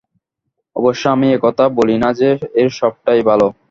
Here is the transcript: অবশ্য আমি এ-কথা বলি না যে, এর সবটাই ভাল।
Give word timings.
অবশ্য 0.75 1.03
আমি 1.07 1.27
এ-কথা 1.33 1.63
বলি 1.77 1.95
না 1.97 2.09
যে, 2.13 2.29
এর 2.53 2.69
সবটাই 2.79 3.21
ভাল। 3.29 3.41